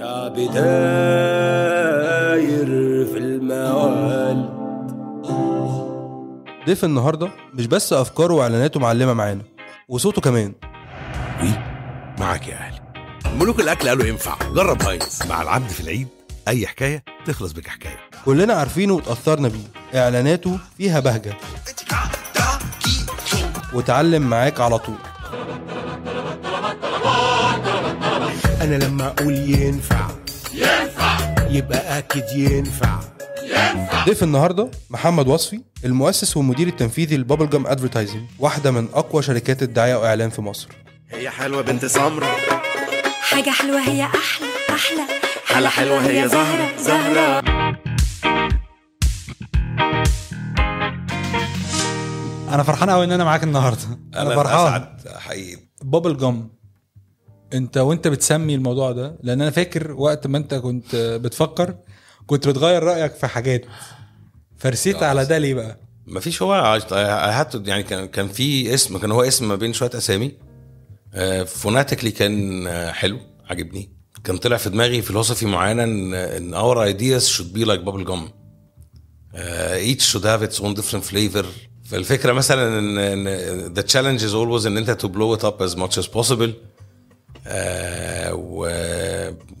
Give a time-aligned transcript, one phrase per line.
[0.00, 0.66] كعبي داير
[3.06, 4.48] في الموال.
[6.66, 9.42] ضيف النهارده مش بس أفكاره وإعلاناته معلمة معانا
[9.88, 10.52] وصوته كمان.
[11.42, 11.48] وي
[12.18, 12.80] معاك يا أهلي.
[13.38, 14.36] ملوك الأكل قالوا ينفع.
[14.54, 15.22] جرب هاينز.
[15.28, 16.08] مع العبد في العيد
[16.48, 19.98] أي حكاية تخلص بك حكايه كلنا عارفينه وتأثرنا بيه.
[20.00, 21.36] إعلاناته فيها بهجة.
[23.74, 24.98] وتعلم معاك على طول.
[28.60, 30.08] أنا لما أقول ينفع.
[30.54, 31.18] ينفع.
[31.50, 33.00] يبقى أكيد ينفع.
[34.06, 39.94] ضيف النهارده محمد وصفي المؤسس والمدير التنفيذي لبابل جام ادفرتايزنج واحدة من أقوى شركات الدعاية
[39.94, 40.68] وإعلان في مصر.
[41.10, 42.26] هي حلوة بنت سمرة.
[43.20, 45.02] حاجة حلوة هي أحلى أحلى.
[45.46, 47.40] حلا حلوة هي زهرة زهرة.
[52.54, 53.98] أنا فرحان قوي إن أنا معاك النهارده.
[54.16, 54.66] أنا فرحان.
[54.66, 55.56] أسعد حقيقي.
[55.82, 56.59] Bubblegum
[57.54, 61.74] انت وانت بتسمي الموضوع ده لأن أنا فاكر وقت ما أنت كنت بتفكر
[62.26, 63.64] كنت بتغير رأيك في حاجات.
[64.56, 69.22] فرسيت على ده ليه بقى؟ مفيش هو هات يعني كان كان في اسم كان هو
[69.22, 70.32] اسم ما بين شوية أسامي.
[71.46, 73.18] phonetically كان آه، حلو
[73.50, 73.90] عجبني
[74.24, 78.20] كان طلع في دماغي philosophy معينة إن our ideas be like bubble gum.
[79.34, 81.44] uh, each should have its own different flavor.
[81.84, 86.02] فالفكرة مثلا إن the challenge is always إن أنت to blow it up as much
[86.02, 86.30] as possible.
[86.30, 86.69] آه و-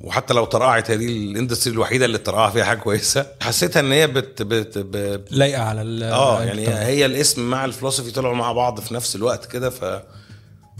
[0.00, 4.06] وحتى لو طرقعت هذه ال industry الوحيدة اللي طرقعها فيها حاجة كويسة حسيتها إن هي
[4.06, 8.52] بت بت ب- لايقة على ال آه يعني هي الاسم مع ال philosophy طلعوا مع
[8.52, 9.84] بعض في نفس الوقت كده ف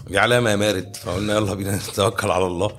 [0.09, 2.71] دي علامة يا مارد فقلنا يلا بينا نتوكل على الله.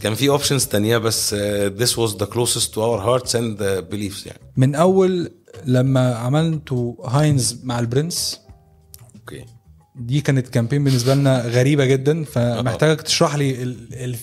[0.00, 1.38] كان في options تانية بس uh,
[1.82, 3.58] this was the closest to our hearts and
[3.92, 4.40] beliefs يعني.
[4.56, 5.32] من أول
[5.64, 8.40] لما عملتوا هاينز مع البرنس
[9.14, 9.44] okay.
[9.94, 13.94] دي كانت campaign بالنسبة لنا غريبة جدا فمحتاجك تشرح لي ال...
[13.94, 14.16] ال...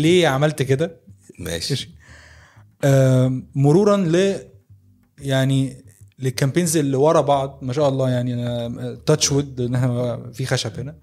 [0.00, 1.00] ليه عملت كده؟
[1.38, 1.90] ماشي.
[2.84, 4.36] آم، مرورا ل
[5.18, 5.84] يعني
[6.18, 10.46] لل campaigns اللي ورا بعض ما شاء الله يعني أنا touch wood إن إحنا في
[10.46, 10.94] خشب هنا.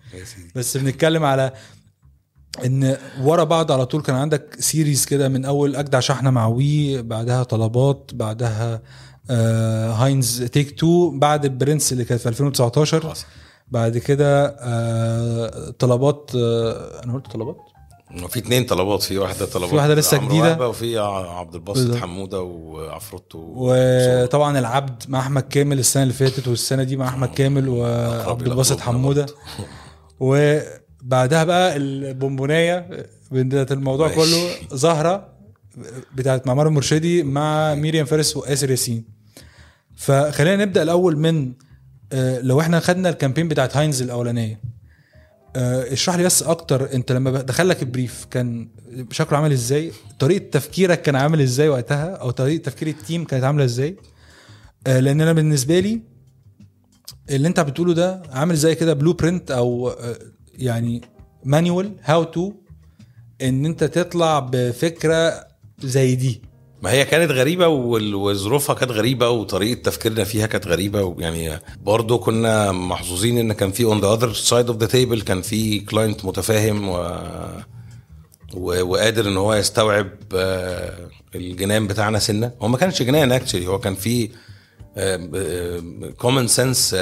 [0.56, 1.54] بس بنتكلم على
[2.66, 7.02] إن ورا بعض على طول كان عندك series كده من أول أجدع شحنة مع وي
[7.02, 8.82] بعدها طلبات بعدها
[9.30, 13.26] آه هاينز take two بعد البرنس اللي كانت في 2019 حصل.
[13.68, 17.58] بعد كده آه طلبات آه أنا قلت طلبات
[18.30, 20.18] في اتنين طلبات في واحدة طلبات في واحدة لسه.
[20.18, 21.96] وهبة وفي عبد الباسط.
[21.96, 27.70] حمودة وعفروتو وطبعا العبد مع أحمد كامل السنة اللي فاتت والسنة دي مع أحمد كامل
[27.70, 29.26] وعبد الباسط حمودة
[30.20, 34.20] وبعدها بقى البونبوناية بتاعت الموضوع ماشي.
[34.20, 35.30] كله زهرة
[36.16, 39.06] بتاعت معمار المرشدي مع ميريام فارس وآسر ياسين
[39.96, 41.54] فخلينا نبدأ الأول من
[42.42, 44.62] لو إحنا خدنا ال campaign بتاعت هاينز الأولانية
[45.56, 48.68] آه، اشرح لي بس أكتر أنت لما دخل لك ال brief كان
[49.12, 53.44] شكله عامل إزاي؟ طريقة تفكيرك كان عامل إزاي وقتها؟ أو طريقة تفكير ال team كانت
[53.44, 53.96] عاملة إزاي؟
[54.88, 56.02] آه، لأن أنا بالنسبة لي
[57.30, 60.20] اللي أنت بتقوله ده عامل زي كده blueprint أو آه،
[60.58, 61.02] يعني
[61.44, 62.54] manual how to
[63.42, 65.48] إن أنت تطلع بفكرة
[65.84, 66.42] زي دي.
[66.86, 72.18] ما هي كانت غريبة وال- وظروفها كانت غريبة وطريقة تفكيرنا فيها كانت غريبة ويعني برضه
[72.18, 76.26] كنا محظوظين إن كان في on the other side of the table كان في client
[76.26, 76.96] متفاهم و...
[78.54, 78.82] و...
[78.84, 82.52] وقادر إن هو يستوعب آه، الجنان بتاعنا سنة.
[82.62, 84.30] هو ما كانش جنان actually هو كان في
[86.18, 86.96] common sense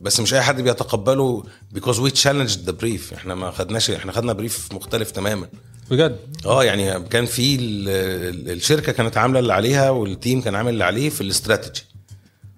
[0.00, 1.42] بس مش أي حد بيتقبله
[1.74, 3.14] because we challenged the brief.
[3.14, 5.48] إحنا ما خدناش إحنا خدنا brief مختلف تماما.
[5.90, 6.16] بجد؟
[6.46, 10.72] آه يعني كان في ال- ال- الشركة كانت عاملة اللي عليها وال team كان عامل
[10.72, 11.82] اللي عليه في الاستراتيجي.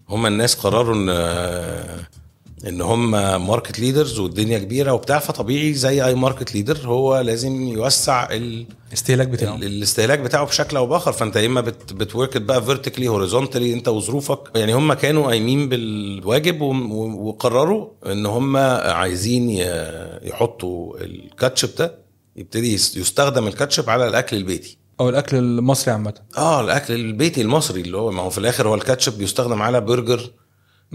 [0.09, 1.09] هم الناس قرروا إن
[2.69, 3.11] إن هم
[3.47, 9.29] market leaders والدنيا كبيرة وبتاع فطبيعي زي أي market leader هو لازم يوسع ال استهلاك
[9.29, 9.57] بتاعه.
[9.57, 11.13] ال- الاستهلاك بتاعه بشكل أو بآخر.
[11.13, 14.39] فأنت يا إما بت بت work بقى vertically horizontally أنت وظروفك.
[14.57, 19.51] يعني هم كانوا قايمين بالواجب وقرروا إن هم عايزين
[20.23, 22.08] يحطوا الكاتشب ده
[22.39, 24.79] يبتدي يس- يستخدم الكاتشب على الأكل البيتي.
[25.01, 26.15] أو الأكل المصري عامة.
[26.37, 30.31] آه الأكل البيتي المصري اللي هو ما هو في الآخر هو الكاتشب بيستخدم على برجر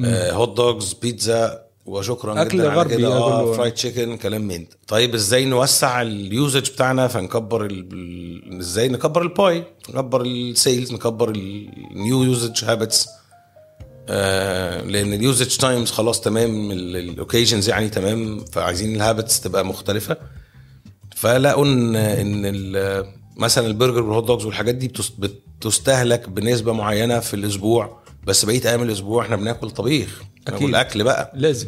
[0.06, 3.07] آه hot dogs بيتزا وشكرا أكل جدا على غربي كده.
[3.13, 3.54] آه.
[3.53, 4.69] fried chicken كلام من ده.
[4.88, 7.88] طيب إزاي نوسع ال usage بتاعنا؟ فنكبر ال...
[7.94, 13.07] ال- إزاي نكبر ال pie نكبر ال sales نكبر ال new usage habits
[14.10, 19.66] آه لأن ال usage times خلاص تمام ال occasions يعني تمام فعايزين ال habits تبقى
[19.66, 20.18] مختلفة.
[21.23, 23.05] فلقوا ان إن
[23.37, 25.11] مثلا البرجر وال hot dogs والحاجات دي بتس-
[25.59, 30.63] بتستهلك بنسبة معينة في الأسبوع بس بقيه أيام الأسبوع إحنا بناكل طبيخ أكيد.
[30.63, 31.31] والاكل بقى.
[31.35, 31.67] لازم.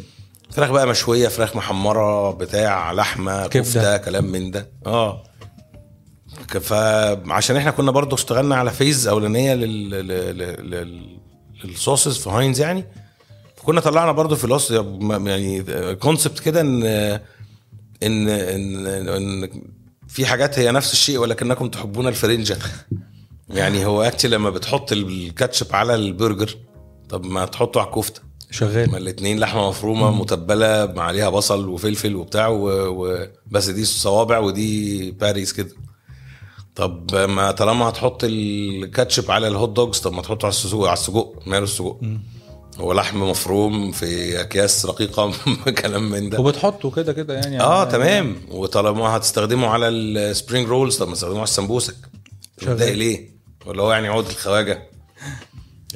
[0.50, 3.46] فراخ بقى مشوية فراخ محمرة بتاع لحمة.
[3.46, 4.70] كفتة كلام من ده.
[4.86, 5.22] آه.
[6.60, 11.18] فعشان إحنا كنا برضو اشتغلنا على phase أولانية لل لل- لل-
[11.64, 12.84] لل sauces في هاينز يعني.
[13.64, 14.70] كنا طلعنا برضو philos-
[15.10, 15.62] يعني
[15.94, 17.20] concept كده إن
[18.02, 19.50] ان ان إن
[20.08, 22.58] في حاجات هي نفس الشيء ولكنكم تحبون الفرنجة.
[23.48, 26.56] يعني هو actually لما بتحط الكاتشب على البرجر
[27.08, 28.22] طب ما تحطه على الكفتة.
[28.46, 32.68] ما شغال الاتنين لحمة مفرومة متبلة مع عليها بصل وفلفل وبتاع و...
[32.68, 33.26] و...
[33.46, 35.70] بس دي صوابع ودي patties كده.
[36.74, 40.92] طب ما طالما هتحط الكاتشب على ال hot dogs طب ما تحطه على السجق على
[40.92, 41.96] السجق ماله السجق؟
[42.78, 45.32] هو لحم مفروم في أكياس رقيقة
[45.82, 46.40] كلام من ده.
[46.40, 48.36] وبتحطه كده كده يعني آه يعني تمام.
[48.50, 51.96] وطالما هتستخدمه على ال spring rolls طب ما تستخدمه على السمبوسك.
[52.62, 53.28] متضايق ليه؟
[53.66, 54.82] ولا هو يعني عقدة الخواجة.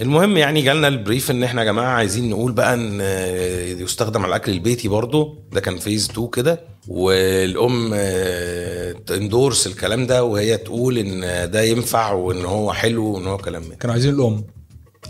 [0.00, 4.22] المهم يعني جالنا ال brief إن إحنا يا جماعة عايزين نقول بقى إن آه، يستخدم
[4.22, 5.38] على الأكل البيتي برضو.
[5.52, 6.60] ده كان phase 2 كده.
[6.88, 13.26] والأم آه، ت endorse الكلام ده وهي تقول إن ده ينفع وإن هو حلو وإن
[13.26, 14.44] هو كلام من كانوا عايزين الأم.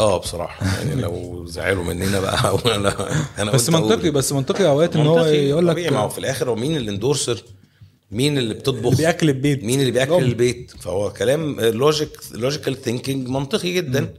[0.00, 0.66] آه بصراحة.
[0.78, 2.94] يعني لو زعلوا مننا بقى أنا
[3.38, 3.70] أنا بس.
[3.70, 6.83] منطقي بس منطقي أوقات إن هو يقول لك ما هو في الآخر هو مين ال
[6.83, 7.42] endorser
[8.10, 9.64] مين اللي بتطبخ؟ اللي بياكل البيت.
[9.64, 10.24] مين اللي بياكل الأم.
[10.24, 14.14] البيت؟ فهو كلام logic logical thinking منطقي جدا.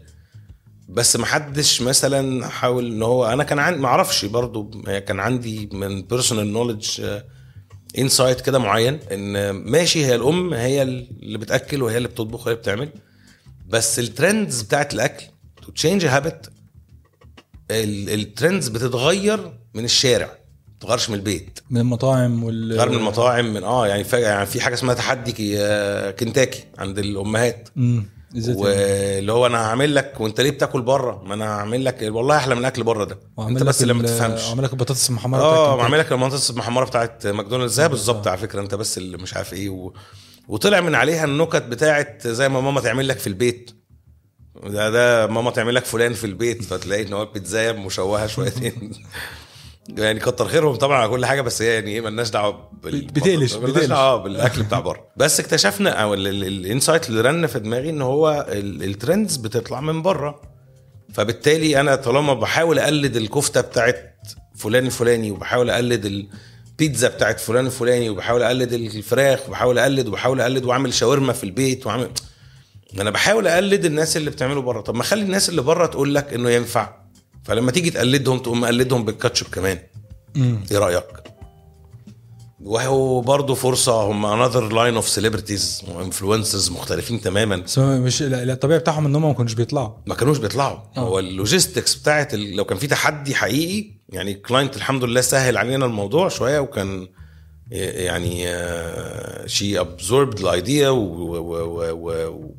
[0.90, 5.70] بس ما حدش مثلا حاول إن هو أنا كان عندي ما أعرفش برضو كان عندي
[5.74, 7.02] من personal knowledge
[7.98, 12.62] insight كده معين إن ماشي هي الأم هي اللي بتأكل وهي اللي بتطبخ وهي اللي
[12.62, 12.90] بتعمل.
[13.68, 15.26] بس ال trends بتاعت الأكل
[15.62, 16.52] to change habit
[17.72, 21.60] ال trends بتتغير من الشارع ما بتتغيرش من البيت.
[21.70, 26.12] من المطاعم وال من المطاعم من آه يعني, فجأة يعني في حاجة اسمها تحدي آه،
[26.12, 27.70] كنتاكي عند الأمهات.
[27.78, 28.06] امم؟
[28.48, 32.56] واللي هو أنا هعمل لك وأنت ليه بتاكل بره؟ ما أنا هعمل لك والله أحلى
[32.56, 33.20] من الأكل بره ده.
[33.40, 37.28] أنت بس اللي ما تفهمش عامل لك البطاطس المحمرة آه وعامل لك المنطقة المحمرة بتاعت
[37.28, 37.74] ماكدونالدز.
[37.74, 39.70] زي بالظبط على فكرة أنت بس اللي مش عارف إيه.
[39.70, 39.94] و...
[40.48, 43.72] وطلع من عليها النكت بتاعت زي ما ماما تعمل لك في البيت.
[44.64, 48.92] ده ده ماما تعمل لك فلان في البيت فتلاقي إن هو البيتزايه مشوهة شويتين.
[49.98, 53.08] يعني كتر خيرهم طبعا على كل حاجة بس هي يعني إيه مالناش دعوة بال...
[53.08, 53.86] بتقلش- مالناش بتقلش.
[53.86, 55.08] دعوة بالأكل بتاع بره.
[55.18, 58.91] بس اكتشفنا أو ال- ال- ال insight اللي رن في دماغي إن هو ال- ال
[58.91, 60.42] trends بتطلع من بره.
[61.14, 64.18] فبالتالي أنا طالما بحاول أقلد الكفتة بتاعت
[64.56, 70.66] فلان الفلاني وبحاول أقلد البيتزا بتاعت فلان الفلاني وبحاول أقلد الفراخ وبحاول أقلد وبحاول أقلد
[70.66, 72.10] وأعمل شاورما في البيت واعمل
[73.00, 74.82] أنا بحاول أقلد الناس اللي بتعمله بره.
[74.82, 76.96] طب ما خلي الناس اللي بره تقول لك إنه ينفع.
[77.44, 79.80] فلما تيجي تقلدهم تقوم مقلدهم بالكاتشب كمان.
[80.36, 80.64] مم.
[80.72, 81.04] إيه رأيك؟
[82.62, 84.04] وهو برضه فرصة.
[84.04, 87.56] هم another line of celebrities و influencers مختلفين تماما.
[87.56, 89.90] بس مش الطبيعي بتاعهم إن هم ما كانوش بيطلعوا.
[90.06, 90.78] ما كانوش بيطلعوا.
[90.98, 95.86] هو ال logistics بتاعت لو كان في تحدي حقيقي يعني client الحمد لله سهل علينا
[95.86, 97.08] الموضوع شوية وكان
[97.72, 98.46] يعني
[99.48, 100.90] she absorbed ال idea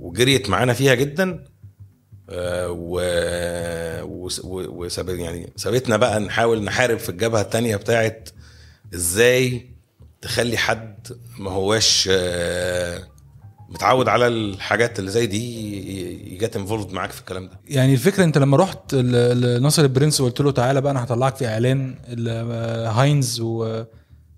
[0.00, 1.44] وجريت معانا فيها جدا.
[2.30, 3.00] آه، و
[4.44, 8.28] و- يعني سابتنا بقى نحاول نحارب في الجبهة التانية بتاعت
[8.94, 9.66] إزاي
[10.22, 13.02] تخلي حد ما هواش آه،
[13.68, 17.60] متعود على الحاجات اللي زي دي ي get involved معاك في الكلام ده.
[17.68, 21.94] يعني الفكرة أنت لما رحت لناصر البرنس وقلت له تعالى بقى أنا هطلعك في إعلان
[22.08, 23.40] ال- هاينز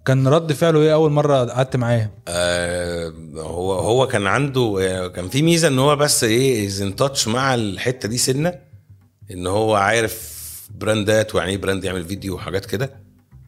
[0.05, 5.43] وكان رد فعله إيه أول مرة قعدت معاه؟ آه، هو هو كان عنده كان في
[5.43, 8.55] ميزة إن هو بس إيه is in touch مع الحتة دي سنة
[9.31, 10.35] إن هو عارف
[10.75, 12.91] براندات ويعني إيه brand يعمل فيديو وحاجات كده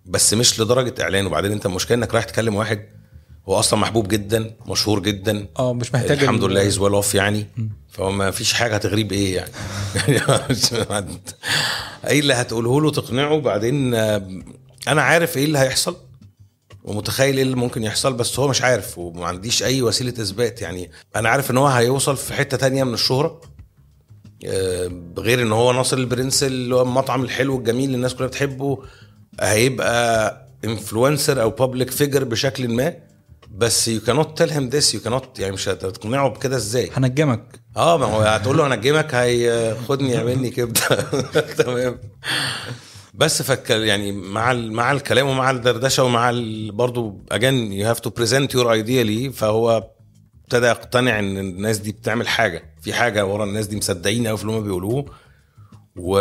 [0.07, 1.27] بس مش لدرجة إعلان.
[1.27, 2.83] وبعدين أنت المشكلة إنك رايح تكلم واحد
[3.49, 5.47] هو أصلا محبوب جدا مشهور جدا.
[5.59, 7.47] آه مش محتاج الحمد ال- لله is well off يعني.
[7.89, 9.51] فهو ما فيش حاجة هتغريه يعني.
[12.09, 13.39] إيه اللي هتقوله له تقنعه.
[13.41, 14.29] بعدين آه،
[14.89, 15.97] أنا عارف إيه اللي هيحصل.
[16.87, 20.63] ومتخيل إيه اللي ممكن يحصل بس هو مش عارف وما عنديش أي وسيلة إثبات.
[20.63, 23.41] يعني أنا عارف إن هو هيوصل في حتة تانية من الشهرة
[24.47, 28.79] آه، غير إن هو ناصر البرنس اللي هو المطعم الحلو الجميل اللي الناس كلها بتحبه
[29.41, 32.95] هيبقى influencer أو public figure بشكل ما.
[33.51, 36.91] بس يو كانوت تيل هيم ذس يو كانوت يعني مش هتقنعه بكده إزاي.
[36.97, 37.61] هنجمك.
[37.77, 40.81] آه ما هو هتقول له هنجمك هياخدني يعملني كبدة.
[41.59, 41.99] تمام.
[43.17, 46.33] بس فك يعني مع مع الكلام ومع الدردشة ومع
[46.71, 49.91] برضو again you have to present your idea ليه فهو
[50.45, 54.43] ابتدى يقتنع إن الناس دي بتعمل حاجة في حاجة ورا الناس دي مصدقين قوي في
[54.45, 55.07] اللي هم بيقولوه.
[55.97, 56.19] و...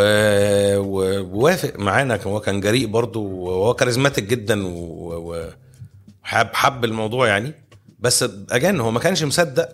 [0.78, 7.54] ووافق معانا هو كان جريء برضو وهو charismatic جدا وحب حب الموضوع يعني.
[7.98, 9.68] بس again هو ما كانش مصدق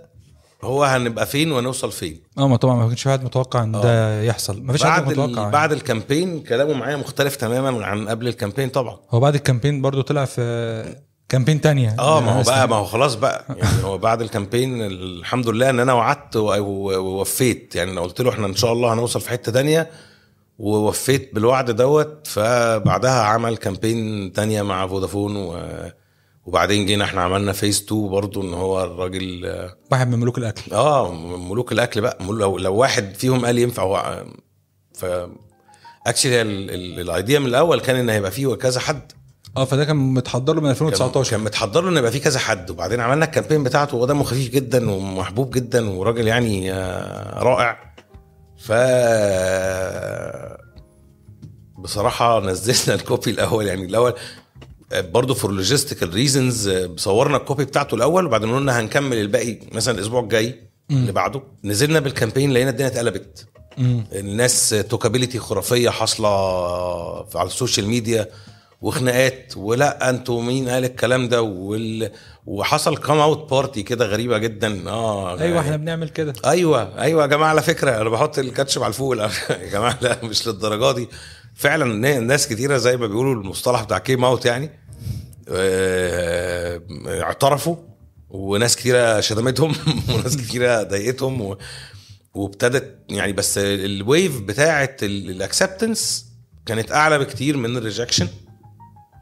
[0.65, 4.63] هو هنبقى فين وهنوصل فين؟ آه ما طبعا ما كانش حد متوقع إن ده يحصل.
[4.63, 5.41] ما فيش حد متوقع.
[5.41, 5.53] يعني.
[5.53, 8.99] بعد ال campaign كلامه معايا مختلف تماما عن قبل ال campaign طبعا.
[9.11, 10.97] هو بعد ال campaign برضو طلع في
[11.29, 11.97] campaign تانية.
[11.99, 13.45] آه ما هو بقى ما هو خلاص بقى.
[13.49, 17.77] يعني هو بعد ال campaign الحمد لله إن أنا وعدت ووفيت.
[17.77, 19.91] يعني أنا قلت له إحنا إن شاء الله هنوصل في حتة تانية
[20.59, 22.27] ووفيت بالوعد دوت.
[22.27, 25.57] فبعدها عمل campaign تانية مع فودافون و
[26.47, 30.73] وبعدين جينا إحنا عملنا phase 2 برضو إن هو الراجل آه واحد من ملوك الأكل.
[30.73, 32.19] آه، ملوك الأكل بقى.
[32.21, 34.25] لو لو واحد فيهم قال ينفع هو
[34.95, 35.07] ف
[36.07, 39.13] actually ال idea من الأول كان إن هيبقى فيه كذا حد.
[39.57, 42.39] آه فده كان متحضر له من كان 2019 كان متحضر له إن يبقى فيه كذا
[42.39, 42.71] حد.
[42.71, 47.93] وبعدين عملنا ال campaign بتاعته وهو دمه خفيف جدا ومحبوب جدا وراجل يعني آه، رائع.
[48.59, 48.73] ف
[51.79, 54.15] بصراحة نزلنا ال copy الأول يعني الأول
[55.01, 60.21] برضه for logistical reasons صورنا ال copy بتاعته الأول وبعدين قلنا هنكمل الباقي مثلا الأسبوع
[60.21, 60.55] الجاي
[60.91, 61.43] اللي بعده.
[61.65, 63.47] نزلنا بال campaign لقينا الدنيا اتقلبت.
[64.13, 66.29] الناس talkability خرافية حاصلة
[67.39, 68.29] على ال social media
[68.83, 72.11] وخناقات ولا أنتوا مين قال الكلام ده؟ وال...
[72.47, 74.89] وحصل come out party كده غريبة جدا.
[74.91, 76.33] آه أيوه إحنا بنعمل كده.
[76.47, 79.17] أيوه أيوه يا جماعة على فكرة أنا بحط الكاتشب على الفوق.
[79.51, 81.09] يا جماعة لا مش للدرجة دي.
[81.55, 84.71] فعلا ناس كتيرة زي ما بيقولوا المصطلح بتاع came out يعني.
[87.23, 87.77] اعترفوا
[88.29, 89.73] وناس كتيرة شتمتهم
[90.15, 91.57] وناس كتيرة ضايقتهم.
[92.35, 96.27] وابتدت يعني بس ال wave بتاعه ال acceptance
[96.67, 98.29] كانت أعلى بكتير من ال rejection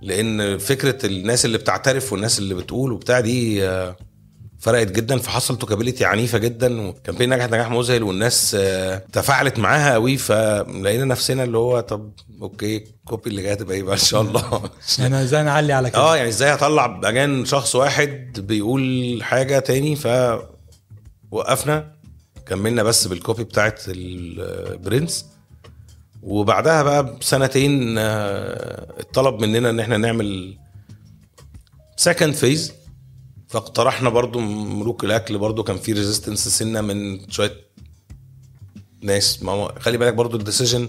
[0.02, 3.96] لأن فكرة الناس اللي بتعترف والناس اللي بتقول وبتاع دي آه،
[4.60, 9.92] فرقت جدا فحصل talkability عنيفة جدا و campaign نجحت نجاح مذهل والناس آه، تفاعلت معاها
[9.92, 12.12] قوي فلقينا نفسنا اللي هو طب
[12.42, 14.70] okay copy اللي جاية تبقى إيه بقى؟ إن شاء الله.
[14.98, 19.96] يعني إزاي نعلي على كده؟ آه يعني إزاي هطلع again شخص واحد بيقول حاجة تاني
[21.30, 21.92] فوقفنا
[22.46, 25.26] كملنا بس بال copy بتاعت البرنس.
[26.22, 30.58] وبعدها بقى بسنتين آه، اتطلب مننا إن إحنا نعمل
[31.96, 32.79] second phase
[33.50, 37.52] فاقترحنا برضو ملوك الأكل برضو كان في resistance سنة من شوية
[39.02, 39.42] ناس.
[39.42, 40.88] ما هو خلي بالك برضو ال decision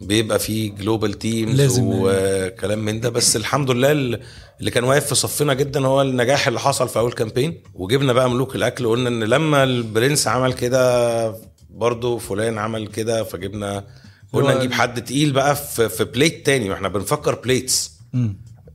[0.00, 3.08] بيبقى فيه global teams لازم وكلام من ده.
[3.08, 7.12] بس الحمد لله اللي كان واقف في صفنا جدا هو النجاح اللي حصل في أول
[7.12, 11.34] campaign وجبنا بقى ملوك الأكل قلنا إن لما البرنس عمل كده
[11.70, 13.84] برضو فلان عمل كده فجبنا
[14.32, 16.70] قلنا نجيب حد تقيل بقى في, في plate تاني.
[16.70, 17.92] وإحنا بنفكر plates.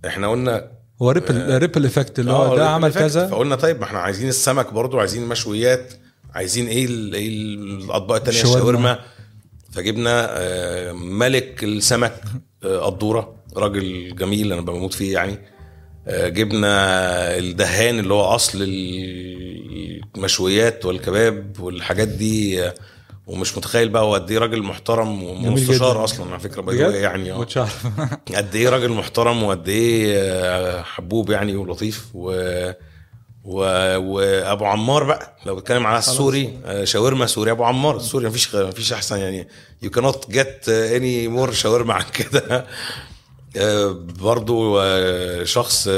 [0.05, 2.93] إحنا قلنا هو ريبل ريبل افكت اللي آه، هو ده ripple عمل.
[2.93, 5.93] كذا؟ فقلنا طيب ما إحنا عايزين السمك برضو عايزين مشويات
[6.33, 8.59] عايزين إيه إيه الأطباق التانية؟ شاورما.
[8.59, 8.99] الشاورما.
[9.71, 12.21] فجبنا آه، ملك السمك
[12.63, 15.37] آه، قدوره راجل جميل أنا بموت فيه يعني.
[16.07, 18.59] آه، جبنا الدهان اللي هو أصل
[20.15, 22.73] المشويات والكباب والحاجات دي آه،
[23.27, 26.03] ومش متخيل بقى هو قد إيه راجل محترم ومستشار.
[26.03, 27.47] أصلا على فكرة باي يعني آه.
[28.35, 32.31] قد إيه راجل محترم وقد إيه آه، حبوب يعني ولطيف و
[33.43, 33.59] و...
[33.97, 35.37] وأبو عمار بقى.
[35.45, 37.97] لو بتكلم على السوري آه، شاورما سوري أبو عمار.
[37.97, 39.47] السوري مفيش مفيش أحسن يعني.
[39.81, 42.65] يو كانوت جيت اني مور شاورما عن كده.
[43.57, 44.81] آه، برضو
[45.43, 45.89] شخص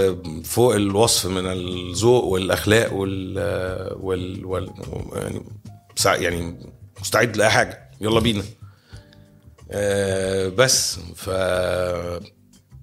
[0.43, 3.38] فوق الوصف من الذوق والأخلاق وال
[4.00, 4.69] وال, وال...
[5.15, 5.43] يعني
[6.05, 6.55] يعني
[7.01, 7.89] مستعد لأي حاجة.
[8.01, 8.44] يلا بينا.
[9.72, 11.30] آه، بس ف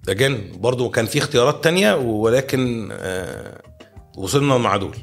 [0.08, 3.62] again برضو كان في اختيارات تانية ولكن آه،
[4.16, 4.96] وصلنا مع دول.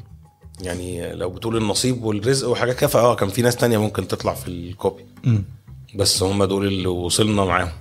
[0.62, 4.48] يعني لو بتقول النصيب والرزق وحاجات كده فاه كان في ناس تانية ممكن تطلع في
[4.48, 5.44] ال copy مم.
[5.96, 7.72] بس هم دول اللي وصلنا معاهم.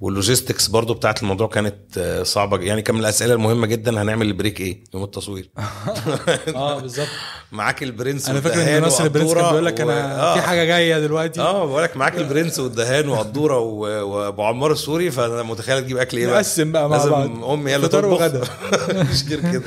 [0.00, 2.58] وال logistics برضو بتاعت الموضوع كانت آه، صعبة.
[2.58, 5.50] يعني كان من الأسئلة المهمة جدا هنعمل ال break إيه يوم التصوير.
[6.54, 7.08] آه بالظبط.
[7.52, 10.34] معاك البرنس أنا فاكر إن ناصر البرنس كان بيقول لك و- أنا آه.
[10.34, 15.42] في حاجة جاية دلوقتي آه بقول لك معاك البرنس والدهان وقدوره وأبو عمار السوري فأنا
[15.42, 17.44] متخيل تجيب أكل إيه بقى نقسم بقى مع لازم بعض.
[17.44, 18.42] أمي اللي فطار تطبخ وغدا.
[19.12, 19.62] مش غير كده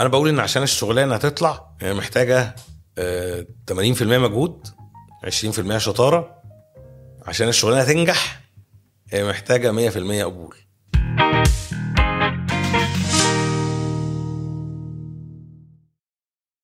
[0.00, 2.54] أنا بقول إن عشان الشغلانة هتطلع هي محتاجة
[2.98, 4.66] آه، 80% مجهود
[5.26, 6.34] 20% شطارة
[7.26, 8.40] عشان الشغلانة تنجح
[9.12, 10.56] هي محتاجة 100% قبول